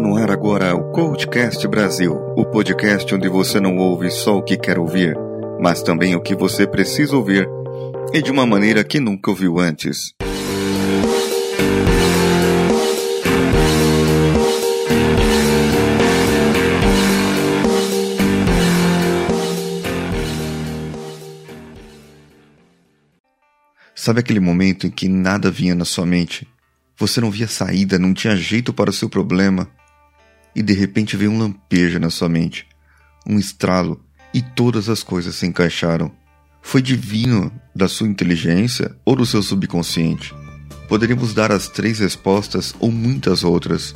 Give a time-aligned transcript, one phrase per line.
[0.00, 4.56] No ar agora o Coachcast Brasil, o podcast onde você não ouve só o que
[4.56, 5.16] quer ouvir,
[5.60, 7.48] mas também o que você precisa ouvir
[8.14, 10.14] e de uma maneira que nunca ouviu antes.
[23.94, 26.46] Sabe aquele momento em que nada vinha na sua mente?
[26.96, 29.68] Você não via saída, não tinha jeito para o seu problema.
[30.58, 32.66] E de repente veio um lampejo na sua mente,
[33.24, 34.04] um estralo,
[34.34, 36.10] e todas as coisas se encaixaram.
[36.60, 40.34] Foi divino da sua inteligência ou do seu subconsciente?
[40.88, 43.94] Poderíamos dar as três respostas ou muitas outras.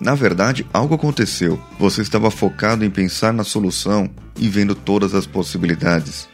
[0.00, 1.62] Na verdade, algo aconteceu.
[1.78, 6.26] Você estava focado em pensar na solução e vendo todas as possibilidades.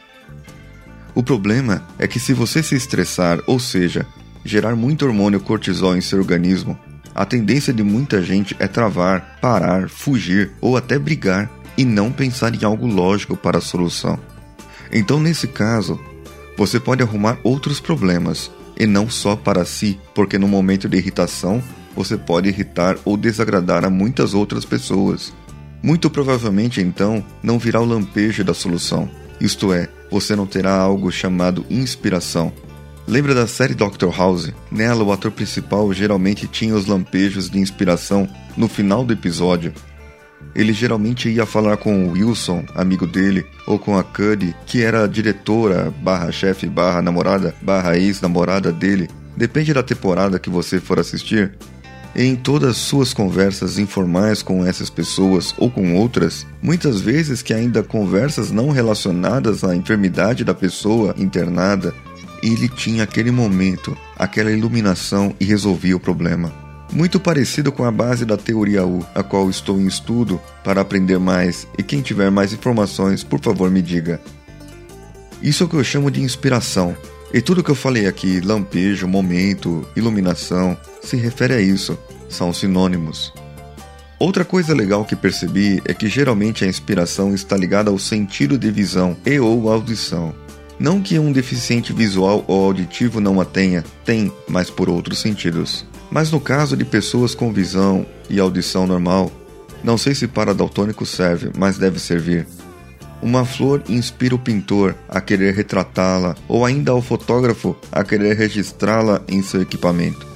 [1.17, 4.07] O problema é que se você se estressar, ou seja,
[4.45, 6.79] gerar muito hormônio cortisol em seu organismo,
[7.15, 12.55] a tendência de muita gente é travar, parar, fugir ou até brigar e não pensar
[12.55, 14.19] em algo lógico para a solução.
[14.93, 16.01] Então, nesse caso,
[16.57, 21.63] você pode arrumar outros problemas e não só para si, porque no momento de irritação
[21.95, 25.33] você pode irritar ou desagradar a muitas outras pessoas.
[25.83, 29.09] Muito provavelmente, então, não virá o lampejo da solução.
[29.41, 32.53] Isto é, você não terá algo chamado inspiração,
[33.07, 34.51] Lembra da série Doctor House?
[34.71, 39.75] Nela, o ator principal geralmente tinha os lampejos de inspiração no final do episódio.
[40.55, 45.07] Ele geralmente ia falar com o Wilson, amigo dele, ou com a Cuddy, que era
[45.07, 49.11] diretora, barra chefe, barra namorada, barra ex-namorada dele.
[49.37, 51.53] Depende da temporada que você for assistir.
[52.17, 57.83] Em todas suas conversas informais com essas pessoas ou com outras, muitas vezes que ainda
[57.83, 61.93] conversas não relacionadas à enfermidade da pessoa internada,
[62.53, 66.53] ele tinha aquele momento, aquela iluminação e resolvia o problema.
[66.93, 71.19] Muito parecido com a base da teoria U, a qual estou em estudo para aprender
[71.19, 74.21] mais, e quem tiver mais informações, por favor me diga.
[75.43, 76.97] Isso é o que eu chamo de inspiração.
[77.33, 81.99] E tudo que eu falei aqui, lampejo, momento, iluminação, se refere a isso,
[82.29, 83.33] são sinônimos.
[84.19, 88.71] Outra coisa legal que percebi é que geralmente a inspiração está ligada ao sentido de
[88.71, 90.35] visão e ou audição.
[90.79, 95.87] Não que um deficiente visual ou auditivo não a tenha, tem, mas por outros sentidos.
[96.11, 99.31] Mas no caso de pessoas com visão e audição normal,
[99.83, 102.47] não sei se para daltônico serve, mas deve servir.
[103.23, 109.23] Uma flor inspira o pintor a querer retratá-la, ou ainda ao fotógrafo a querer registrá-la
[109.29, 110.27] em seu equipamento.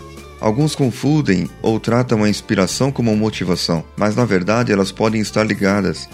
[0.40, 6.08] Alguns confundem ou tratam a inspiração como motivação, mas na verdade elas podem estar ligadas,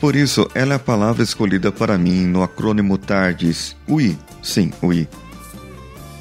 [0.00, 3.76] por isso, ela é a palavra escolhida para mim no acrônimo TARDIS.
[3.88, 4.16] UI.
[4.42, 5.08] Sim, UI.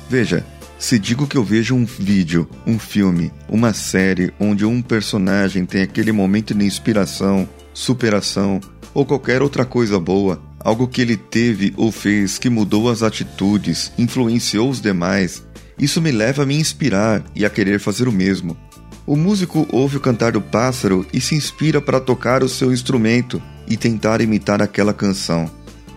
[0.09, 0.43] Veja,
[0.79, 5.83] se digo que eu vejo um vídeo, um filme, uma série onde um personagem tem
[5.83, 8.59] aquele momento de inspiração, superação
[8.93, 13.91] ou qualquer outra coisa boa, algo que ele teve ou fez que mudou as atitudes,
[13.97, 15.43] influenciou os demais,
[15.77, 18.57] isso me leva a me inspirar e a querer fazer o mesmo.
[19.05, 23.41] O músico ouve o cantar do pássaro e se inspira para tocar o seu instrumento
[23.67, 25.49] e tentar imitar aquela canção.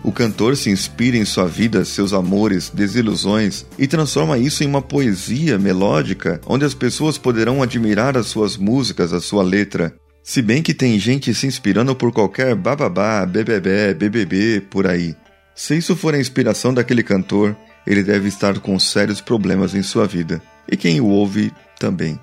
[0.03, 4.81] O cantor se inspira em sua vida, seus amores, desilusões e transforma isso em uma
[4.81, 9.93] poesia melódica onde as pessoas poderão admirar as suas músicas, a sua letra.
[10.23, 15.15] Se bem que tem gente se inspirando por qualquer bababá, bebebé, BBB por aí.
[15.55, 17.55] Se isso for a inspiração daquele cantor,
[17.85, 20.41] ele deve estar com sérios problemas em sua vida.
[20.67, 22.19] E quem o ouve também.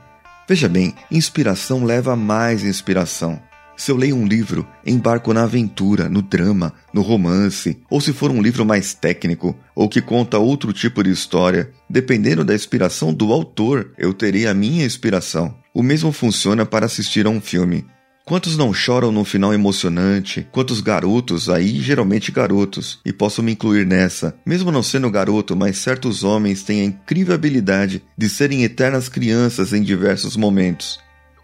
[0.49, 3.41] Veja bem, inspiração leva a mais inspiração.
[3.79, 8.29] Se eu leio um livro, embarco na aventura, no drama, no romance, ou se for
[8.29, 13.33] um livro mais técnico, ou que conta outro tipo de história, dependendo da inspiração do
[13.33, 15.55] autor, eu terei a minha inspiração.
[15.73, 17.87] O mesmo funciona para assistir a um filme.
[18.25, 20.45] Quantos não choram no final emocionante?
[20.51, 25.79] Quantos garotos, aí geralmente garotos, e posso me incluir nessa, mesmo não sendo garoto, mas
[25.79, 30.99] certos homens têm a incrível habilidade de serem eternas crianças em diversos momentos.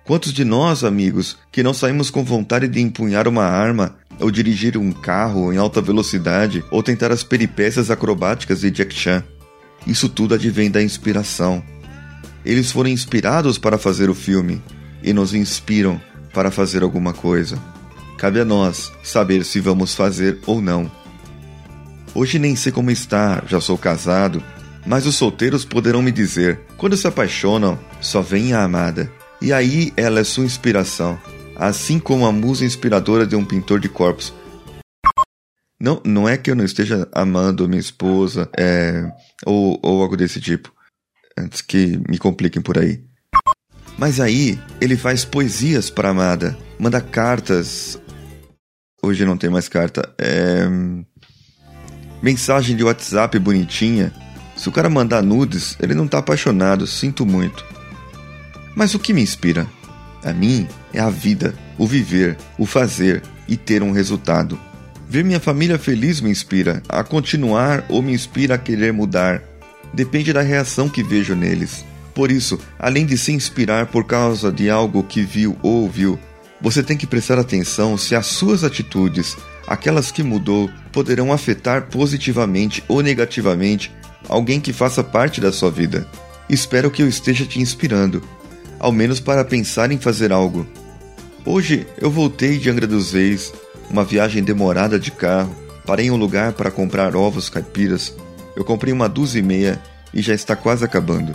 [0.04, 4.76] Quantos de nós, amigos, que não saímos com vontade de empunhar uma arma, ou dirigir
[4.76, 9.24] um carro em alta velocidade, ou tentar as peripécias acrobáticas de Jack Chan?
[9.86, 11.62] Isso tudo advém da inspiração.
[12.44, 14.62] Eles foram inspirados para fazer o filme
[15.02, 15.98] e nos inspiram
[16.34, 17.58] para fazer alguma coisa.
[18.18, 20.90] Cabe a nós saber se vamos fazer ou não.
[22.14, 24.42] Hoje nem sei como está, já sou casado,
[24.86, 29.10] mas os solteiros poderão me dizer: quando se apaixonam, só vem a amada.
[29.44, 31.20] E aí ela é sua inspiração,
[31.54, 34.32] assim como a musa inspiradora de um pintor de corpos.
[35.78, 39.06] Não, não é que eu não esteja amando minha esposa, é,
[39.44, 40.72] ou, ou algo desse tipo.
[41.36, 43.04] Antes que me compliquem por aí.
[43.98, 48.00] Mas aí ele faz poesias para amada, manda cartas.
[49.02, 50.10] Hoje não tem mais carta.
[50.16, 50.64] É.
[52.22, 54.10] Mensagem de WhatsApp bonitinha.
[54.56, 57.73] Se o cara mandar nudes, ele não tá apaixonado, sinto muito.
[58.74, 59.66] Mas o que me inspira?
[60.22, 64.58] A mim é a vida, o viver, o fazer e ter um resultado.
[65.08, 69.42] Ver minha família feliz me inspira a continuar ou me inspira a querer mudar.
[69.92, 71.84] Depende da reação que vejo neles.
[72.14, 76.18] Por isso, além de se inspirar por causa de algo que viu ou ouviu,
[76.60, 79.36] você tem que prestar atenção se as suas atitudes,
[79.66, 83.92] aquelas que mudou, poderão afetar positivamente ou negativamente
[84.28, 86.08] alguém que faça parte da sua vida.
[86.48, 88.22] Espero que eu esteja te inspirando,
[88.78, 90.66] ao menos para pensar em fazer algo.
[91.44, 93.52] Hoje eu voltei de Angra dos Reis,
[93.90, 95.54] uma viagem demorada de carro,
[95.86, 98.14] parei em um lugar para comprar ovos caipiras.
[98.56, 99.80] Eu comprei uma dúzia e meia
[100.12, 101.34] e já está quase acabando.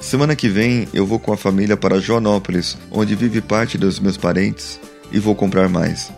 [0.00, 4.16] Semana que vem eu vou com a família para Joanópolis, onde vive parte dos meus
[4.16, 6.12] parentes, e vou comprar mais.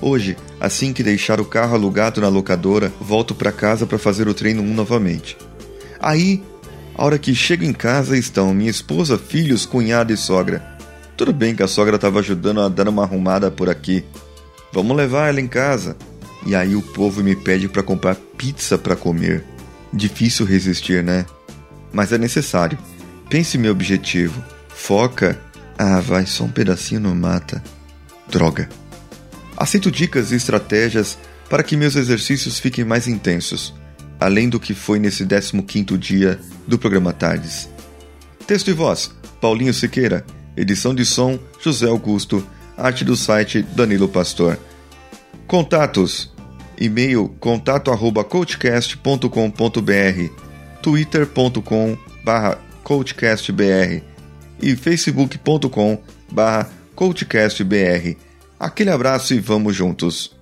[0.00, 4.34] Hoje, assim que deixar o carro alugado na locadora, volto para casa para fazer o
[4.34, 5.36] treino 1 novamente.
[6.00, 6.42] Aí,
[6.94, 10.62] a hora que chego em casa estão minha esposa, filhos, cunhado e sogra.
[11.16, 14.04] Tudo bem que a sogra estava ajudando a dar uma arrumada por aqui.
[14.72, 15.96] Vamos levar ela em casa.
[16.44, 19.44] E aí o povo me pede para comprar pizza para comer.
[19.92, 21.24] Difícil resistir, né?
[21.92, 22.78] Mas é necessário.
[23.30, 24.42] Pense meu objetivo.
[24.68, 25.40] Foca.
[25.78, 27.62] Ah, vai, só um pedacinho não mata.
[28.28, 28.68] Droga.
[29.56, 31.18] Aceito dicas e estratégias
[31.48, 33.74] para que meus exercícios fiquem mais intensos,
[34.22, 37.68] além do que foi nesse 15º dia do programa Tardes.
[38.46, 39.10] Texto e voz:
[39.40, 40.24] Paulinho Siqueira.
[40.56, 42.46] Edição de som: José Augusto.
[42.76, 44.56] Arte do site: Danilo Pastor.
[45.46, 46.32] Contatos:
[46.78, 50.30] e-mail contato@coachcast.com.br,
[50.80, 54.02] twitter.com/barra coachcastbr
[54.60, 55.98] e facebook.com
[56.30, 58.16] barra coachcastbr.
[58.58, 60.41] Aquele abraço e vamos juntos!